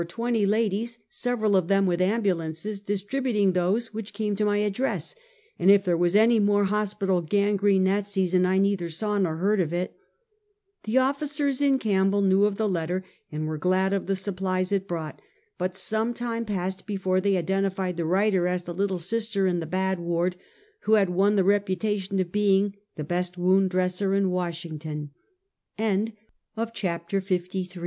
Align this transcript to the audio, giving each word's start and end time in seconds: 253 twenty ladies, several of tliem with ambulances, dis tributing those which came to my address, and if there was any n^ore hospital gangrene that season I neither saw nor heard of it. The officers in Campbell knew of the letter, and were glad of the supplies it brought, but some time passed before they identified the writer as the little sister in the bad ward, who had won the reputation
253 0.03 0.15
twenty 0.47 0.51
ladies, 0.51 0.97
several 1.11 1.55
of 1.55 1.67
tliem 1.67 1.85
with 1.85 2.01
ambulances, 2.01 2.81
dis 2.81 3.03
tributing 3.03 3.53
those 3.53 3.93
which 3.93 4.13
came 4.13 4.35
to 4.35 4.43
my 4.45 4.57
address, 4.57 5.13
and 5.59 5.69
if 5.69 5.85
there 5.85 5.95
was 5.95 6.15
any 6.15 6.39
n^ore 6.41 6.65
hospital 6.69 7.21
gangrene 7.21 7.83
that 7.83 8.07
season 8.07 8.43
I 8.43 8.57
neither 8.57 8.89
saw 8.89 9.19
nor 9.19 9.35
heard 9.35 9.59
of 9.59 9.71
it. 9.71 9.95
The 10.85 10.97
officers 10.97 11.61
in 11.61 11.77
Campbell 11.77 12.23
knew 12.23 12.45
of 12.45 12.57
the 12.57 12.67
letter, 12.67 13.03
and 13.31 13.45
were 13.45 13.59
glad 13.59 13.93
of 13.93 14.07
the 14.07 14.15
supplies 14.15 14.71
it 14.71 14.87
brought, 14.87 15.21
but 15.59 15.77
some 15.77 16.15
time 16.15 16.45
passed 16.45 16.87
before 16.87 17.21
they 17.21 17.37
identified 17.37 17.95
the 17.95 18.05
writer 18.05 18.47
as 18.47 18.63
the 18.63 18.73
little 18.73 18.97
sister 18.97 19.45
in 19.45 19.59
the 19.59 19.67
bad 19.67 19.99
ward, 19.99 20.35
who 20.85 20.93
had 20.95 21.11
won 21.11 21.35
the 21.35 21.43
reputation 21.43 22.17